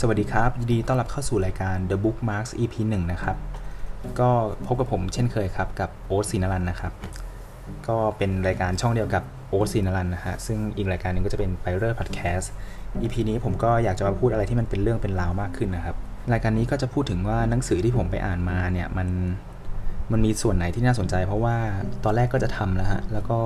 [0.00, 3.36] สวัสดีครับ ยินดีต้อนรับเข้าสู่รายการ The Bookmarks EP 1 นะครับ
[4.20, 4.30] ก็
[4.66, 6.92] พบกับผมเช่นเคยครับ กับโอ๊ตศินรันนะครับ
[7.88, 12.52] ก็เป็นรายการช่องเดียวกับโอ๊ตศินรันนะฮะ ซึ่งอีกรายการหนึงก็จะเป็นไปเรอร์พอดแคสต์
[13.02, 15.96] EP นี้ผมก็อยากจะมาพูดอะไรที่มันเป็นเรื่องเป็นราวมากขึ้นนะครับ
[16.32, 19.08] รายการนี้ก็จะพูดถึงว่าหนังสือที่ผมไปอ่านมาเนี่ยมัน
[20.12, 21.56] มันมีส่วนไหนที่น่าสนใจ เพราะว่า
[22.04, 23.38] ตอนแรกก็จะทำแล้วฮะ แล้วก็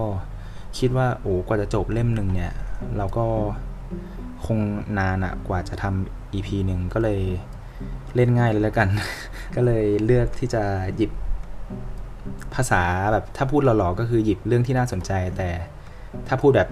[0.78, 2.52] คิดว่าโอ้กว่าจะจบเล่มหนึ่งเนี่ย
[2.96, 3.24] เราก็
[4.46, 4.59] คง
[4.98, 7.20] นานอะกว่าจะทำ EP หนึ่งก็เลย
[8.14, 8.88] เล่นง่ายเลยแล้วกัน
[9.56, 10.62] ก็เลยเลือกที่จะ
[10.96, 11.10] หยิบ
[12.55, 12.82] ภาษา
[13.12, 15.50] แบบถ้าพูดหล่อๆก็คือหยิบเรื่องที่น่าสนใจ แต่
[16.28, 16.69] ถ้าพูดแบบ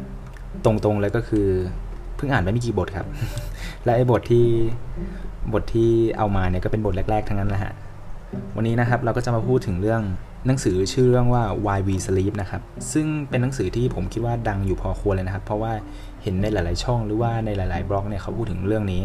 [0.64, 1.46] ตรงๆเลยก็คือ
[2.16, 3.06] เพิ่งอ่านไปไม่กี่บทครับ
[3.84, 4.46] และไอ้บทที่
[5.52, 7.74] บทที่เอามาเนี่ยก็เป็นบทแรกๆ ทั้งนั้นแหละฮะ
[8.56, 10.02] วันนี้นะครับเราก็จะมาพูดถึงเรื่อง
[10.46, 15.72] หนังสือชื่อเรื่องว่า Why We Sleep นะครับ ซึ่งเป็นหนังสือที่ผมคิดว่าดังอยู่พอควรเลยนะครับ เพราะว่า
[16.22, 19.02] เห็นในหลาย ๆ ช่องหรือว่าในหลาย ๆ บล็อกเนี่ยเขาพูดถึงเรื่องนี้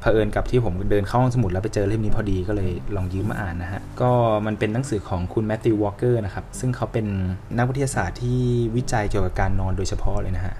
[0.00, 4.10] เผอิญกับที่ผมเดินเข้าห้องสมุดแล้วไปเจอเล่มนี้พอดีก็เลยลองยืมมาอ่านนะฮะ ก็
[4.46, 7.06] มันเป็นหนังสือของคุณ Matthew Walker นะครับ ซึ่งเขาเป็น
[7.56, 8.40] นักวิทยาศาสตร์ที่
[8.76, 10.54] วิจัยเกี่ยวกับการนอนโดยเฉพาะเลยนะฮะ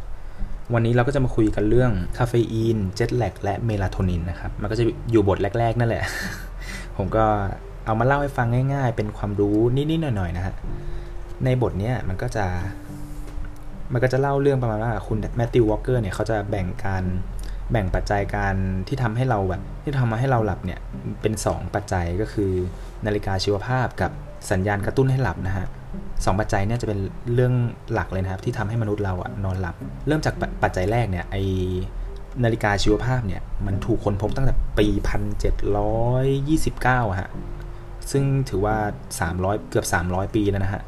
[0.74, 6.04] วันนี้เราก็จะมาคุยกันเรื่องคาเฟอีน jet lag และเมลาโทนินนะครับ มันก็จะอยู่บทแรก ๆ นั่นแหละ
[6.96, 7.24] ผมก็
[7.86, 10.54] เอามาเล่าให้ฟังง่าย ๆ เป็นความรู้นิดๆหน่อยๆนะฮะ
[11.44, 12.46] ในบทเนี้ยมันก็จะ
[13.92, 17.04] มันก็จะเล่าเรื่องประมาณว่าคุณแมตติววอลเกอร์เนี่ยเขาจะแบ่งการ
[17.70, 18.54] แบ่งปัจจัยการ
[18.88, 20.80] ที่ทำให้เราแบบที่ทำมาให้เราหลับเนี่ย
[21.22, 22.50] เป็น 2 ปัจจัยก็คือ
[23.06, 24.10] นาฬิกาชีวภาพกับ
[24.50, 25.66] สัญญาณกระตุ้นให้หลับนะฮะ
[26.24, 26.98] สองปัจจัยเนี่ยจะเป็น
[27.34, 27.54] เรื่อง
[27.92, 29.74] หลักเลยนะครับที่ทำให้มนุษย์เราอะนอนหลับ
[30.06, 31.36] เริ่มจากปัจจัยแรกเนี่ยไอ
[32.44, 34.86] นาฬิกาชีวภาพเนี่ยมันถูกค้นพบตั้งแต่ปี
[36.38, 37.28] 1729อะฮะ
[38.10, 38.76] ซึ่งถือว่า
[39.22, 40.82] 300 เกือบ 300 ปีแล้วนะฮะ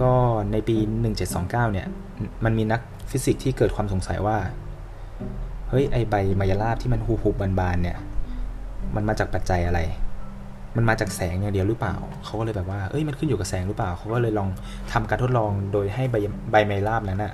[0.00, 0.12] ก็
[0.52, 0.76] ในปี
[1.24, 1.86] 1729เนี่ย
[2.44, 4.36] มันมีนักฟิสิกส์ที่เกิดความสงสัยว่า
[5.70, 7.96] เฮ้ยไอใบมายาลาบที่มันหูหูบานๆเนี่ย
[8.94, 9.80] มันมาจากปัจจัยอะไร
[10.76, 11.94] มันมาจากแสงอย่างเดียวหรือเปล่า
[12.24, 14.48] เขาก็เลยแบบว่าเอ้ยมันขึ้นอยู่กับแสงหรือเปล่า เขาก็เลยลอง
[14.92, 16.16] ทำการทดลองโดยให้ใบ
[16.50, 17.32] ใบมายาลาบนั้นอะ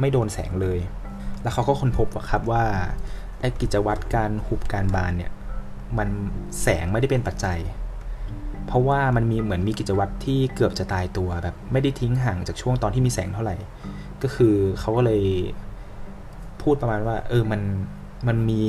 [0.00, 0.78] ไม่โดนแสงเลย
[1.42, 2.64] แล้วเขาก็ค้นพบว่าครับว่า
[3.40, 5.32] ไอกิจวัตรการหุบการบานเนี่ย
[5.98, 6.08] มัน
[6.62, 7.58] แสงไม่ได้เป็นปัจจัย
[8.66, 13.56] เพราะว่ามันมีเหมือนมีกิจวัตรที่เกือบจะตายตัวแบบ ไม่ได้ทิ้งห่างจากช่วงตอนที่มีแสงเท่าไหร่
[14.22, 15.22] ก็คือเขาก็เลย
[16.62, 17.62] พูดประมาณว่า เออมัน
[18.28, 18.60] มันมี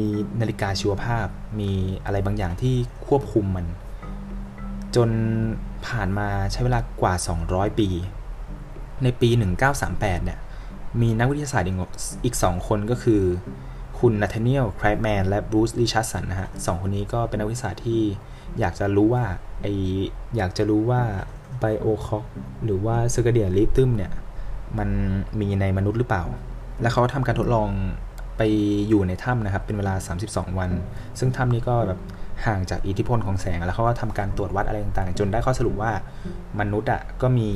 [0.41, 1.27] นาฬิกาชีวภาพ
[1.59, 1.71] มี
[2.05, 2.75] อะไรบางอย่างที่
[3.07, 3.65] ควบคุมมัน
[4.95, 5.09] จน
[5.87, 7.13] ผ่านมาใช้เวลากว่า
[7.47, 7.89] 200 ปี
[9.03, 9.29] ในปี
[9.77, 10.39] 1938 เนี่ย
[11.01, 11.67] มีนักวิทยาศาสตร์
[12.25, 13.21] อีกสองคนก็คือ
[13.99, 18.01] คุณ Nathaniel Kleitman และ Bruce Richardson นะฮะสองคนนี้ก็เป็นนักวิทยาศาสตร์ที่
[18.59, 19.25] อยากจะรู้ว่า
[19.61, 19.67] ไอ
[20.37, 21.01] อยากจะรู้ว่า
[21.59, 22.25] bio clock
[22.65, 24.11] หรือว่า circadian rhythm เนี่ย
[24.77, 24.89] มัน
[25.39, 26.23] มีในมนุษย์หรือเปล่า
[26.81, 27.69] แล้วเขาทำการทดลอง
[28.37, 28.41] ไป
[28.87, 29.93] อยู่ในถ้ำนะครับ เป็นเวลา
[30.25, 30.69] 32 วัน
[31.19, 31.99] ซึ่งถ้ำนี้ก็แบบ
[32.45, 35.91] ห่างจากอิทธิพลของแสง แล้วเขาก็ทำการตรวจวัดอะไรต่างๆ จนได้ข้อสรุปว่า
[36.59, 37.49] มนุษย์อะก็มี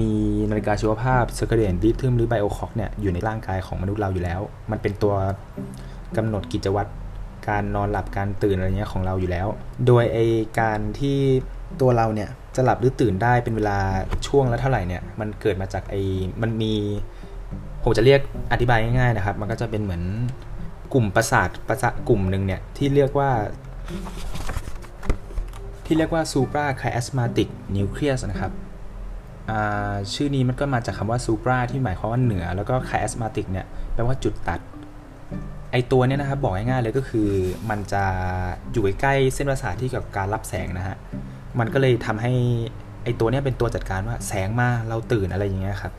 [0.00, 0.12] มี
[0.50, 4.40] นาฬิกาชีวภาพ circadian rhythm หรือ bio clock เนี่ยอยู่ในร่างกายของมนุษย์เราอยู่แล้ว
[4.70, 5.14] มันเป็นตัว
[6.16, 6.90] กำหนดกิจวัตร
[7.48, 9.46] การนอนหลับการตื่นอะไรเงี้ยของเราอยู่แล้ว
[9.86, 10.18] โดยไอ
[10.60, 11.18] การที่
[11.80, 13.78] ตัวเราเนี่ยจะหลับหรือตื่นได้เป็นเวลา
[14.26, 15.96] ช่วงละเท่าไหร่เนี่ยมันเกิดมาจากไอ
[16.42, 16.74] มันมี
[17.82, 18.20] ผมจะเรียก
[18.52, 20.02] อธิบายง่ายๆนะครับ มันก็จะเป็นเหมือน
[20.92, 23.30] กลุ่มประสาทประสาทกลุ่มหนึ่งเนี่ยที่เรียกว่า
[25.86, 28.52] ที่เรียกว่า supra chiasmatic nucleus นะครับ
[30.12, 34.60] ชื่อนี้มันก็มาจากคำว่า supra ที่หมายความว่าเหนือ แล้วก็ chiasmatic เนี่ยแปลว่าจุดตัด
[35.72, 37.28] ไอตัวเนี้ยนะครับบอกง่ายๆเลยก็คือ
[37.70, 38.04] มันจะ
[38.72, 40.96] อยู่ใกล้เส้นประสาทที่เกี่ยวกับการรับแสงนะฮะ
[41.58, 42.32] มันก็เลยทำให้
[43.04, 45.92] ไอตัวเนี้ยเป็นตัวจัดการว่าแสงมาเราตื่นอะไรอย่างเงี้ยครับ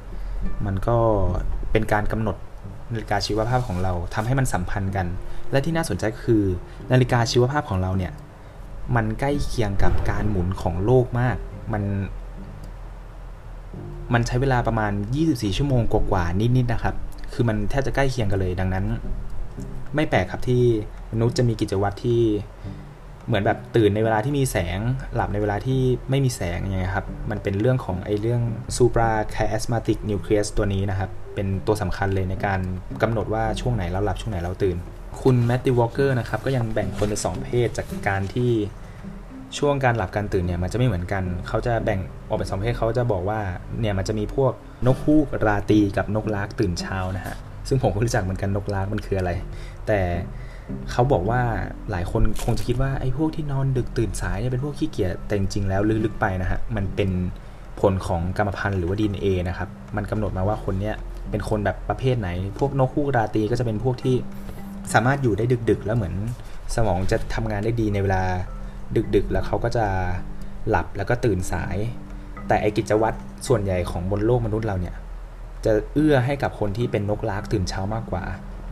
[0.65, 0.97] มันก็
[1.73, 2.35] เป็นการกำหนด
[2.93, 5.07] นาฬิกาชีวภาพของเราทำให้มันสัมพันธ์กัน
[5.51, 6.43] และที่น่าสนใจคือ
[6.91, 8.13] นาฬิกาชีวภาพของเราเนี่ย
[8.95, 11.37] มันใกล้เคียงกับการหมุนของโลกมาก
[11.73, 11.83] มัน
[14.13, 14.91] มันใช้เวลาประมาณ
[15.25, 16.95] 24 ชั่วโมงกว่าๆนิดๆนะครับ
[17.33, 18.85] คือมันแทบจะใกล้เคียงกันเลยดังนั้น
[19.95, 20.63] ไม่แปลกครับที่
[21.11, 22.21] มนุษย์จะมีกิจวัตรที่
[23.27, 24.79] เหมือนแบบตื่นในเวลาที่มีแสง
[25.15, 25.79] หลับในเวลาที่
[26.09, 28.41] ไม่มีแสงอย่างเงี้ยครับ มันเป็นเรื่องของไอเรื่อง
[28.75, 32.59] supra chiasmatic nucleus ตัวนี้นะครับ เป็นตัวสำคัญเลยในการ
[33.01, 34.77] กำหนดว่าช่วงไหนเราหลับช่วงไหนเราตื่น
[35.21, 38.51] คุณแมตติวอลเกอร์นะครับก็ยังแบ่งคนเป็นสองเภทจากการที่
[39.57, 43.39] ช่วงการหลับการตื่นเนี่ยมันจะไม่เหมือนกัน เขาจะแบ่งออกเป็นสองเภทเขาจะบอกว่า
[43.79, 44.51] เนี่ยมันจะมีพวก
[44.85, 47.35] นกฮูกราตีกับนกลากตื่นเช้านะฮะ
[47.67, 49.31] ซึ่งผมก็รู้จักเหมือนกันนกลากมันคืออะไร
[49.87, 49.99] แต่
[50.91, 51.41] เขาบอกว่า
[51.91, 57.09] หลายคนคงจะคิดว่าไอ้พวกที่นอนดึกตื่นสายเนี่ยเป็นพวกขี้เกียจแต่จริงๆแล้วลึกๆไปนะฮะมันเป็น
[57.81, 60.95] ผลของกรรมพันธุ์หรือว่า DNA นะครับ มันกำหนดมาว่าคนเนี้ย
[61.31, 62.29] เป็นคนแบบประเภทไหน
[62.59, 64.15] พวกนกฮูกราตรีก็จะเป็นพวกที่
[64.93, 66.15] สามารถอยู่ได้ดึกๆ แล้วเหมือน
[66.75, 68.23] สมองจะทำงานได้ดีในเวลา
[69.15, 69.85] ดึกๆ แล้วเขาก็จะ
[70.69, 71.77] หลับแล้วก็ตื่นสาย
[72.47, 73.17] แต่ไอกิจวัตร
[73.47, 74.95] ส่วนใหญ่ของบนโลกมนุษย์เราเนี่ย
[75.65, 78.23] จะเอื้อให้กับคนที่เป็นนกลากตื่นเช้ามากกว่า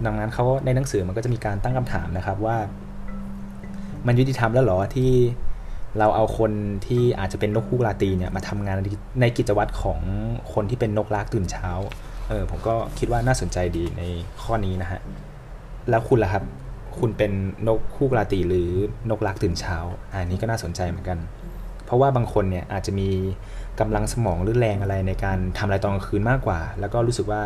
[0.06, 2.58] ดังนั้นเขาในหนังสือมันก็จะมีการตั้งคำถามนะครับว่า
[4.08, 5.12] มันยุติธรรมแล้วหรอที่
[6.00, 6.52] เราเอาคน
[6.88, 8.78] ที่อาจจะเป็นนกคู่ราตรีเนี่ยมาทำงาน
[9.22, 10.00] ในกิจวัตรของ
[10.54, 11.70] คนที่เป็นนกลากตื่นเช้า
[12.32, 14.04] เออผมก็คิดว่าน่าสนใจดีใน
[14.44, 15.00] ข้อนี้นะฮะ
[15.90, 16.44] แล้วคุณล่ะครับ
[17.00, 17.32] คุณเป็น
[17.68, 18.70] นกคู่ราตรีหรือ
[19.10, 19.78] นกลากตื่นเช้า
[20.12, 21.20] อันนี้ก็น่าสนใจเหมือนกัน
[21.86, 23.10] เพราะว่าบางคนเนี่ยอาจจะมี
[23.80, 27.42] กำลังสมองหรือแรงอะไรในการทำอะไรตอนกลางคืนมากกว่า แล้วก็รู้สึกว่า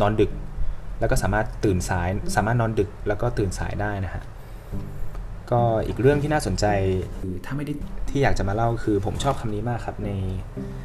[0.00, 0.30] นอนดึก
[1.00, 4.22] แล้วก็สามารถตื่นสาย สามารถนอนดึกแล้วก็ตื่นสายได้นะฮะ
[5.50, 6.66] ก็อีกเรื่องที่น่าสนใจ
[7.44, 7.72] ถ้าไม่ได้
[8.10, 10.08] ที่อยากจะมาเล่าคือผมชอบคำนี้มากครับใน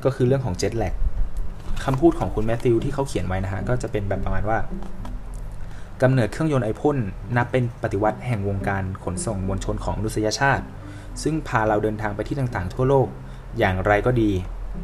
[0.05, 0.93] ก็คือเรื่องของเจ็ตแลก
[1.85, 4.57] คำพูดของคุณแมทธิวที่เขาเขียนไว้นะฮะ ก็จะเป็นแบบประมาณว่า
[6.01, 6.97] กำเนิดเครื่องยนต์ไอพ่น
[7.37, 10.63] นับเป็นปฏิวัติแห่งวงการขนส่งมวลชนของมนุษยชาติ
[11.23, 13.07] ซึ่งพาเราเดินทางไปที่ต่างๆ ทั่วโลก
[13.59, 14.31] อย่างไรก็ดี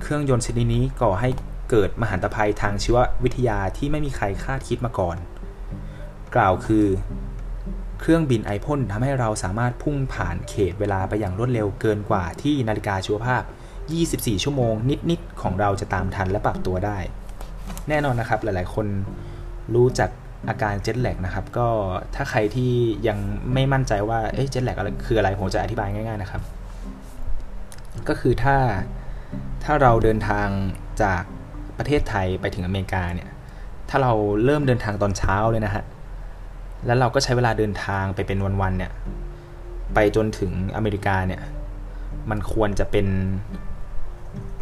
[0.01, 1.29] เครื่องยนต์ชนิดนี้ก่อให้
[1.69, 5.17] เกิดมหันตภัยทางชีววิทยาที่ไม่มีใครคาดคิดมาก่อน
[6.35, 6.85] กล่าวคือ
[7.99, 13.43] เครื่องบินไอพ่นทำให้เราสามารถพุ่งผ่านเขตเวลาไปอย่างรวดเร็วเกินกว่าที่นาฬิกาชีวภาพ
[13.93, 14.73] 24 ชั่วโมง
[15.09, 16.97] นิดๆของเราจะตามทันและปรับตัวได้
[17.89, 18.87] แน่นอนนะครับหลายๆ คน
[19.75, 20.09] รู้จัก
[20.49, 21.67] อาการเจ็ตแลกนะครับก็
[22.15, 22.71] ถ้าใครที่
[23.07, 23.17] ยัง
[23.53, 24.19] ไม่มั่นใจว่า
[24.51, 26.41] เจ็ตแลกคืออะไรผมจะอธิบายง่าย ๆนะครับ
[28.07, 28.57] ก็คือถ้า
[29.63, 30.47] ถ้าเราเดินทาง
[31.01, 31.23] จาก
[31.77, 33.29] ประเทศไทยไปถึงอเมริกาเนี่ย
[33.89, 34.13] ถ้าเรา
[34.45, 35.83] เริ่มเดินทางตอนเช้าเลยนะฮะ
[36.85, 38.91] แล้วเราก็ใช้เวลาเดินทางไปเป็นวันๆเนี่ย
[39.93, 41.41] ไปจนถึงอเมริกาเนี่ย
[42.29, 43.07] มันควรจะเป็น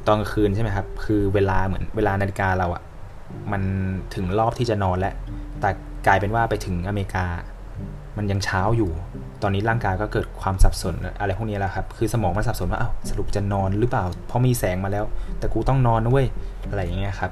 [0.08, 2.84] ตอนกลางคืนใช่ไหมครับ คือเวลาเหมือนเวลานาฬิกาเราอะ่ะ
[3.52, 3.62] มัน
[4.16, 5.14] ถึงรอบที่จะนอนแล้ว
[5.62, 5.70] แต่
[6.08, 7.26] กลายเป็นว่าไปถึงอเมริกา
[8.18, 8.92] มันยังเช้าอยู่
[9.42, 15.06] ตอนนี้ร่างกายก็เกิดความสับสนอะไรพวกนี้แล้วครับ คือสมองมันสับสนว่า เอ้า สรุปจะนอนหรือเปล่า เพราะมีแสงมาแล้ว
[15.40, 16.28] แต่กูต้องนอนนะเว้ย
[16.70, 17.32] อะไรอย่างเงี้ยครับ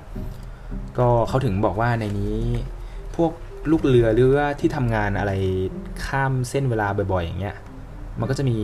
[0.98, 2.38] ก็เขาถึงบอกว่าในนี้
[3.16, 3.32] พวก
[3.72, 5.32] ลูกเรือหรือว่าที่ทำงานอะไร
[6.06, 7.56] ข้ามเส้นเวลาบ่อยๆ อย่างเงี้ย
[8.20, 8.58] มันก็จะมี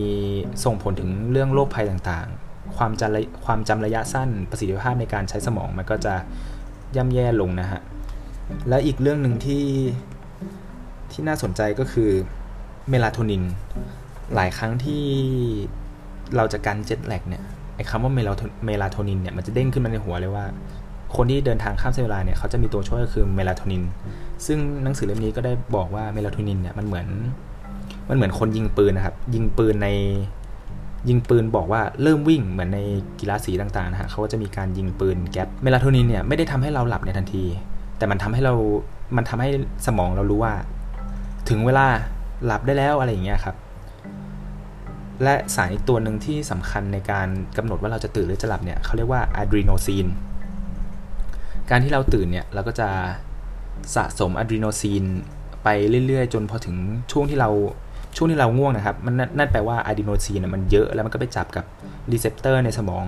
[0.64, 6.14] ส่งผลถึงเรื่องโรคภัยต่างๆ ความจำความจำระยะสั้นประสิทธิภาพในการใช้สมองมันก็จะ
[6.96, 7.80] ย่ำแย่ลงนะฮะ
[8.68, 9.64] และอีกเรื่องหนึ่งที่
[11.12, 12.10] ที่น่าสนใจก็คือ
[12.88, 13.42] เมลาโทนิน
[14.34, 15.04] หลายครั้งที่
[16.36, 17.42] เราจะกัน jet lag เนี่ย
[17.76, 18.32] ไอ้คำว่าเมลา
[18.66, 20.44] เมลาโทนินเนี่ยมันจะเด้งขึ้นมาในหัวเลยว่า
[21.16, 23.82] คนที่เดินทางข้ามเส้นเวลาเนี่ยเขาจะมีตัวช่วยก็คือเมลาโทนิน
[24.46, 27.06] ซึ่งหนังสือเล่มนี้ก็ได้บอกว่าเมลาโทนินเนี่ยมันเหมือน
[28.08, 29.88] มันเหมือนคนยิงปืนนะครับ ยิงปืนใน
[31.08, 32.78] ยิงปืนบอกว่าเริ่มวิ่งเหมือนใน
[33.20, 37.44] กีฬาสีต่างๆนะฮะเขาก็จะมีการยิงปืนแก๊ปเมลาโทนินเนี่ยไม่ได้ทำให้เราหลับในทันที
[37.98, 38.54] แต่มันทำให้เรา
[39.16, 39.48] มันทำให้
[39.86, 40.54] สมองเรารู้ว่า
[41.48, 41.86] ถึงเวลา
[42.44, 43.56] หลับได้แล้วอะไรอย่างเงี้ยครับ
[45.22, 50.06] และสารอีกตัวหนึ่งที่สำคัญในการกำหนดว่าเราจะตื่นหรือจะหลับเนี่ยเขาเรียกว่าอะดีโนซีน
[51.70, 52.88] การที่เราตื่นเนี่ยเราก็จะ
[53.96, 55.04] สะสมอะดีโนซีน
[55.64, 55.68] ไป
[56.06, 56.76] เรื่อยๆ จนพอถึง
[57.12, 57.50] ช่วงที่เรา
[58.16, 61.64] ช่วงที่เราง่วงนะครับ มันนั่นแปลว่าอะดีโนซีนมันเยอะแล้วมันก็ไปจับกับ
[62.12, 63.04] receptor ในสมอง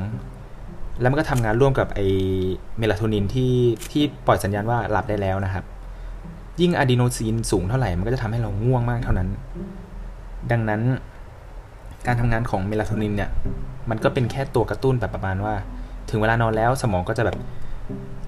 [1.01, 2.01] แล้วมันก็ทำงานร่วมกับไอ
[2.79, 3.53] เมลาโทนินที่
[3.91, 5.65] ที่ปล่อยสัญญาณว่าหลับได้แล้วนะครับ
[6.61, 9.29] ยิ่งอะดีโนซีนสูงเท่าไหร่ มันก็จะทำให้เราง่วงมากเท่านั้น
[10.51, 10.83] ดังนั้น
[12.07, 13.31] การทำงานของเมลาโทนินเนี่ย
[13.91, 15.55] มันก็เป็นแค่ตัวกระตุ้นแบบประมาณว่า
[16.11, 17.37] ถึงเวลานอนแล้วสมองก็จะแบบ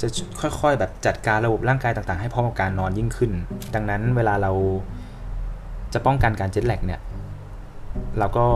[0.01, 0.07] จะ
[0.41, 3.33] ค่อยๆ แบบจัดการระบบร่างกายต่างๆ ให้พร้อมกับการนอนยิ่งขึ้น
[3.75, 4.53] ดังนั้นเวลาเรา
[5.95, 7.01] จะป้องกันการเจ็ตแลกเนี่ย
[8.19, 8.47] เราก็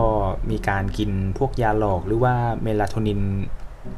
[0.51, 3.21] มีการกินพวกยาหลอกหรือว่าเมลาโทนิน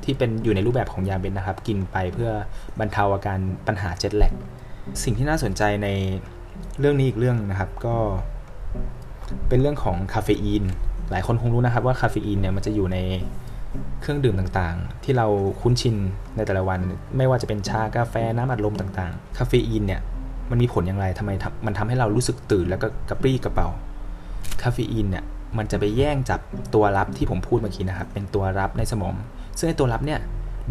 [0.03, 2.31] ที่เป็นอยู่ในรูปแบบของยาเม็ดนะครับ กินไปเพื่อ
[2.79, 4.34] บรรเทาอาการปัญหา jet lag
[5.03, 5.88] สิ่งที่น่าสนใจใน
[6.79, 7.96] เรื่องนี้อีกเรื่องนะครับก็
[9.50, 10.63] เป็นเรื่องของคาเฟอีน
[11.12, 12.98] หลายคนคงรู้นะครับว่าคาเฟอีนเนี่ยมันจะอยู่ใน
[14.01, 15.27] เครื่องดื่มต่างๆ ที่เรา
[15.62, 15.96] คุ้นชิน
[16.36, 16.79] ในแต่ละวัน
[17.17, 20.01] ไม่ว่าจะเป็นชากาแฟน้ำอัดลมต่างๆ คาเฟอีนเนี่ย
[20.51, 21.32] มันมีผลอย่างไรทำไม
[21.65, 23.68] มันทำให้เรารู้สึกตื่นแล้วก็กระปรี้กระเปร่า
[24.62, 25.24] คาเฟอีนเนี่ย
[25.58, 26.39] มันจะไปแย่งจับ
[26.74, 29.13] ตัวรับที่ผมพูดเมื่อกี้นะครับ เป็นตัวรับในสมอง
[29.58, 30.20] ซึ่งไอตัวรับเนี่ย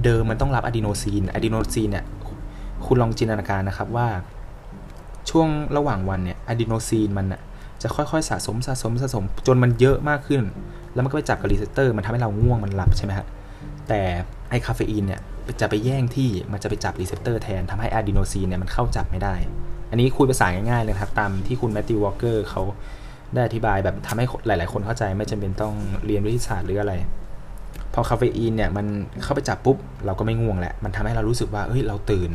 [0.05, 2.05] เดิมมันต้องรับอะดีโนซีนอะดีโนซีนเนี่ย
[2.87, 4.09] คุณลองจินตนาการนะครับว่า
[5.31, 7.27] ช่วงระหว่างวันเนี่ยอะดีโนซีนมัน
[7.83, 10.43] จะค่อยๆ สะสมสะสมสะสม จนมันเยอะมากขึ้น
[10.95, 13.27] แล้วมันก็ไปจับกับ receptor มันทำให้เราง่วงมันหลับใช่ไหมฮะ
[13.89, 14.01] แต่
[14.51, 15.21] ไอคาเฟอีนเนี่ย
[15.61, 19.35] จะไปแย่งที่มันจะไปจับ receptor แทนทำให้อะดีโนซีนเนี่ยมันเข้าจับไม่ได้
[19.91, 22.63] อันนี้คุยภาษาง่ายๆเลยครับ ตามที่คุณแมทธิววอล์กเกอร์เขา
[23.35, 25.75] ได้อธิบายแบบทำให้หลาย ๆ คนเข้าใจไม่จำเป็นต้อง
[26.07, 26.95] เรียนวิทยาศาสตร์หรืออะไร
[27.95, 28.87] พอคาเฟอีนเนี่ยมัน
[29.23, 29.77] เข้าไปจับปุ๊บ
[30.07, 32.31] เราก็ไม่ง่วงแหละ มันทำให้เรารู้สึกว่าเฮ้ยเราตื่น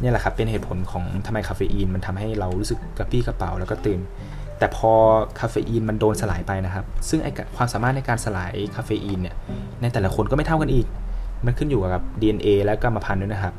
[0.00, 4.00] นี่แหละครับเป็นเหตุผลของทำไมคาเฟอีนมันทำให้เรารู้สึกกระปรี้กระเปร่าแล้วก็ตื่น
[4.58, 4.92] แต่พอ
[5.40, 9.36] คาเฟอีนมันโดนสลายไปนะครับ ซึ่งไอความสามารถในการสลายคาเฟอีนเนี่ย
[9.82, 10.86] ในแต่ละคนก็ไม่เท่ากันอีก
[11.44, 13.54] มันขึ้นอยู่กับ DNA และกรรมพันธุ์ด้วยนะครับ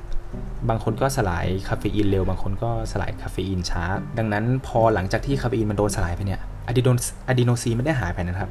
[0.69, 3.83] บางคนก็สลายคาเฟอีนเร็ว บางคนก็สลายคาเฟอีนช้า
[4.17, 6.89] ดังนั้นพอหลังจากที่คาเฟอีนมันโดนสลายไปเนี่ยอะดีโน
[7.27, 8.49] อะดีโนซีนไม่ได้หายไปนะครับ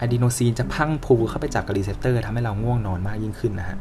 [0.00, 3.78] อะดีโนซีนจะพรั่งพรูเข้าไปจับกับ receptor ทำให้เราง่วงนอนมากยิ่งขึ้นนะฮะ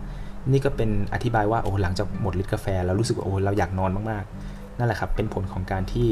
[0.51, 6.07] นี่ก็เป็นอธิบายว่าโอ้หลังจากหมดฤทธิ์กาแฟแล้วรู้สึกว่าโอ้เราอยากนอนมากๆ นั่นแหละครับเป็นผลของการที่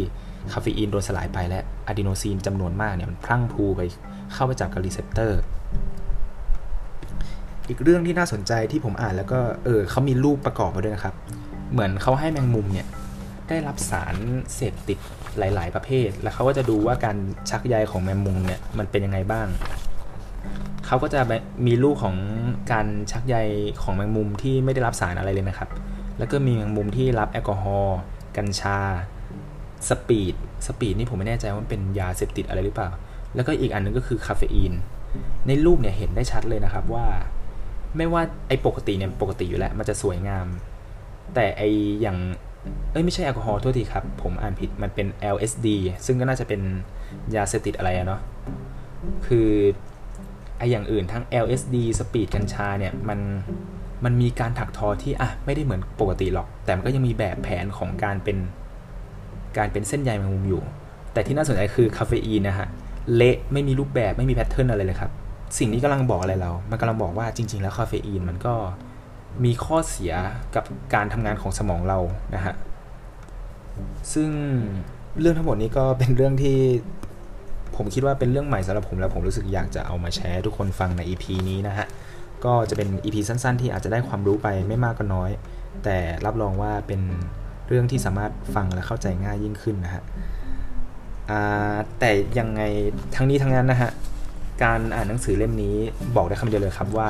[0.53, 3.81] คาเฟอีนโดนสลายไปและอะดีโนซีนจำนวนมากเนี่ยมันพรั่งพรูไป
[4.33, 5.39] เข้าไปจับกับ receptor
[7.69, 11.15] อีกเรื่องที่น่าสนใจที่ผมอ่านแล้วก็เออเขามีรูปประกอบมาด้วยนะครับ
[11.71, 12.87] เหมือนเขาให้แมงมุมเนี่ย
[13.49, 14.15] ได้รับสาร
[14.55, 14.97] เสพติด
[15.37, 17.17] หลาย ๆ ประเภท แล้วเขาก็จะดูว่าการ
[17.49, 19.47] ชักใยของแมงมุมเนี่ยมันเป็นยังไงบ้าง
[20.85, 21.21] เขาก็จะ
[21.67, 22.15] มีรูปของ
[22.71, 23.35] การชักใย
[23.83, 25.69] ของแมงมุมที่ไม่ได้รับสารอะไรเลยนะครับ
[26.19, 27.97] แล้วก็มีแมงมุมที่รับแอลกอฮอล์
[28.37, 28.77] กัญชา
[29.89, 30.35] speed
[30.67, 32.89] speed นี่ผมไม่แน่ใจว่าเป็นยาเสพติดอะไรหรือเปล่า
[33.35, 34.73] แล้วก็อีกอันนึงก็คือคาเฟอีน
[35.47, 37.07] ในรูปเนี่ยเห็นได้ชัดเลยนะครับว่า
[37.97, 40.47] ไม่ว่าไอ้ปกติเนี่ยปกติอยู่แล้ว มันจะสวยงาม
[41.35, 41.61] แต่ไอ
[42.01, 42.17] อย่าง
[42.91, 45.67] เอ้ยไม่ใช่แอลกอฮอล์ทั่วทีครับ ผมอ่านผิดมันเป็น LSD
[46.05, 46.61] ซึ่งก็น่าจะเป็น
[47.35, 48.21] ยาเสพติดอะไรอะเนาะ
[49.25, 49.49] คือ
[50.57, 53.19] ไออย่างอื่นทั้ง LSD สปีดกัญชาเนี่ยมัน
[54.05, 58.37] มันมีการถักทอที่อะไม่ได้เหมือนปกติหรอก แต่มันก็ยังมีแบบแผนของการเป็น
[59.57, 60.63] การเป็นเส้นใยแมงมุมอยู่
[61.13, 62.67] แต่ที่น่าสนใจคือคาเฟอีนนะฮะ
[63.15, 65.11] เละไม่มีรูปแบบไม่มีแพทเทิร์นอะไรเลยครับ
[65.57, 68.53] สิ่งนี้กำลังบอกอะไรเรา มันกำลังบอกว่าจริง ๆ แล้วคาเฟอีนมันก็
[69.45, 70.13] มีข้อเสีย
[70.55, 71.99] กับการทำงานของสมองเรา
[72.35, 72.53] นะฮะ
[74.13, 74.29] ซึ่ง
[75.19, 76.57] เรื่องทั้งหมดนี้ก็เป็นเรื่องที่
[77.75, 81.87] ผมคิดว่าเป็นเรื่องใหม่สำหรับผมแล้วผมรู้สึกอยากจะเอามาแชร์ทุกคนฟังใน EP นี้นะฮะ
[82.45, 85.29] ก็จะเป็น EP สั้นๆ ที่อาจจะได้ความรู้ไปไม่มากก็น้อย
[85.83, 87.01] แต่รับรองว่าเป็น
[87.67, 90.03] เรื่องที่สามารถฟังและเข้าใจง่ายยิ่งขึ้นนะฮะ
[91.99, 92.61] แต่ยังไง
[93.15, 93.91] ทั้งนี้ทั้งนั้นนะฮะ
[94.63, 95.75] การอ่านหนังสือเล่มนี้
[96.15, 97.09] บอกได้คำเดียวเลยครับว่า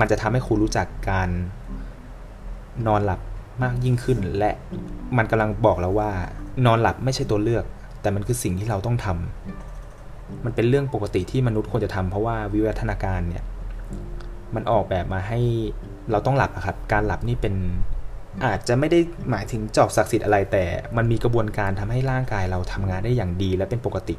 [0.00, 1.28] มันจะทำให้คุณรู้จักการ
[2.86, 3.20] นอนหลับ
[3.62, 4.52] มากยิ่งขึ้น และ
[5.16, 6.10] มันกำลังบอกแล้วว่า
[6.66, 7.64] นอนหลับไม่ใช่ตัวเลือก
[8.00, 13.42] แต่มันคือสิ่งที่เราต้องทำมันเป็นเรื่องปกติที่มนุษย์ควรจะทำเพราะว่าวิวัฒนาการเนี่ย
[14.54, 15.40] มันออกแบบมาให้
[16.10, 17.54] เราต้องหลับครับ การหลับนี่เป็น
[18.44, 18.98] อาจจะไม่ได้
[19.30, 20.64] หมายถึงจอกศักดิ์สิทธิ์อะไรแต่
[20.96, 24.16] มันมีกระบวนการทำให้ร่างกายเราทำงานได้อย่างดีและเป็นปกติ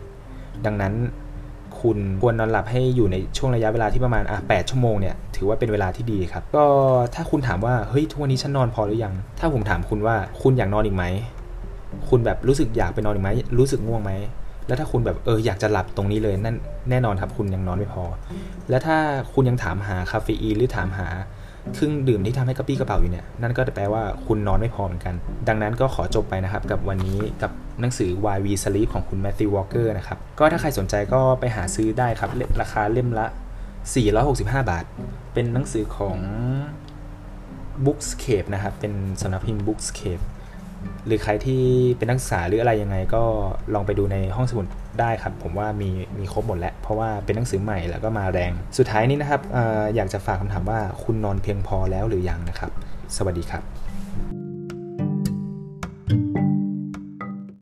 [0.66, 0.94] ดังนั้น
[1.82, 6.66] คุณควรนอนหลับให้อยู่ในช่วงระยะเวลาที่ประมาณอะแชั่วโมงเนี่ยถือว่าเป็นเวลาที่ดีครับ ก็
[7.16, 11.06] ถ้าคุณถามว่าเฮ้ยทุกวันนี้ฉันนอนพอหรือยัง ถ้าผมถามคุณว่าคุณอยากนอนอีกไหม
[12.10, 14.12] คุณแบบรู้สึกอยากไปนอนอีกไหมรู้สึกง่วงไหม
[14.68, 16.56] แล้วถ้าคุณแบบเอออยากจะหลับตรงนี้เลยนั่น
[16.90, 18.04] แน่นอนครับคุณยังนอนไม่พอ
[18.70, 18.98] แล้วถ้า
[19.34, 21.08] คุณยังถามหาคาเฟอีนหรือถามหา
[21.76, 25.16] เครื่องดื่มที่ทำให้กระปรี้กระเปร่าอยู่เนี่ยนั่นก็จะแปลว่าคุณนอนไม่พอเหมือนกัน
[25.48, 32.30] ดังนั้นก็ขอจบไปนะครับกับวันนี้กับ หนังสือ Why We Sleep ของคุณแมทธิววอล์กเกอร์นะครับ ก็ถ้าใครสนใจก็ไปหาซื้อได้ครับ
[32.62, 33.26] ราคาเล่มละ
[33.98, 34.86] 465 บาท
[35.34, 36.18] เป็นหนังสือของ
[37.86, 40.24] Bookscape นะครับ เป็นสำนักพิมพ์ Bookscape
[41.06, 41.64] หรือใครที่
[41.98, 43.24] เป็นนักศึกษาหรืออะไรยังไงก็
[43.74, 44.66] ลองไปดูในห้องสมุด
[45.00, 49.58] ได้ครับ ผมว่ามีมีครบหมดแล้ว เพราะว่าเป็นหนังสือใหม่แล้วก็มาแรง สุดท้ายนี้นะครับอ
[49.96, 52.72] อยากจะฝากคำถามว่าคุณนอนเพียงพอแล้วหรือยังนะครับ
[53.18, 53.64] สวัสดีครับ